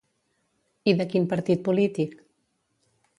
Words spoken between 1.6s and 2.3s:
polític?